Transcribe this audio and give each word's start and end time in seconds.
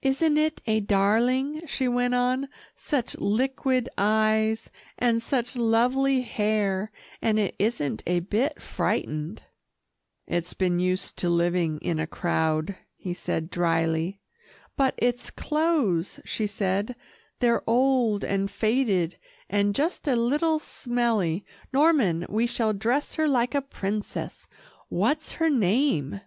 Isn't 0.00 0.38
it 0.38 0.62
a 0.66 0.80
darling," 0.80 1.60
she 1.66 1.86
went 1.86 2.14
on, 2.14 2.48
"such 2.76 3.14
liquid 3.18 3.90
eyes, 3.98 4.70
and 4.96 5.20
such 5.20 5.54
lovely 5.54 6.22
hair, 6.22 6.90
and 7.20 7.38
it 7.38 7.54
isn't 7.58 8.02
a 8.06 8.20
bit 8.20 8.62
frightened." 8.62 9.42
"It's 10.26 10.54
been 10.54 10.78
used 10.78 11.18
to 11.18 11.28
living 11.28 11.76
in 11.80 11.98
a 12.00 12.06
crowd," 12.06 12.74
he 12.94 13.12
said 13.12 13.50
dryly. 13.50 14.22
"But 14.78 14.94
its 14.96 15.28
clothes," 15.28 16.20
she 16.24 16.46
said, 16.46 16.96
"they're 17.40 17.62
old, 17.68 18.24
and 18.24 18.50
faded, 18.50 19.18
and 19.50 19.74
just 19.74 20.08
a 20.08 20.16
little 20.16 20.58
smelly. 20.58 21.44
Norman, 21.70 22.24
we 22.30 22.46
shall 22.46 22.72
dress 22.72 23.16
her 23.16 23.28
like 23.28 23.54
a 23.54 23.60
princess 23.60 24.48
what's 24.88 25.32
her 25.32 25.50
name?" 25.50 26.22